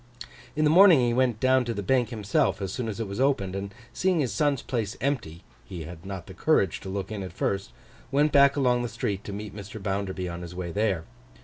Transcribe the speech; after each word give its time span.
In 0.55 0.63
the 0.63 0.71
morning, 0.71 0.99
he 1.01 1.13
went 1.13 1.39
down 1.39 1.63
to 1.65 1.75
the 1.75 1.83
Bank 1.83 2.09
himself 2.09 2.59
as 2.59 2.73
soon 2.73 2.87
as 2.87 2.99
it 2.99 3.07
was 3.07 3.19
opened, 3.19 3.55
and 3.55 3.71
seeing 3.93 4.19
his 4.19 4.33
son's 4.33 4.63
place 4.63 4.97
empty 4.99 5.43
(he 5.63 5.83
had 5.83 6.07
not 6.07 6.25
the 6.25 6.33
courage 6.33 6.79
to 6.79 6.89
look 6.89 7.11
in 7.11 7.21
at 7.21 7.31
first) 7.31 7.69
went 8.11 8.31
back 8.31 8.55
along 8.55 8.81
the 8.81 8.89
street 8.89 9.23
to 9.25 9.31
meet 9.31 9.55
Mr. 9.55 9.79
Bounderby 9.79 10.27
on 10.27 10.41
his 10.41 10.55
way 10.55 10.71
there. 10.71 11.03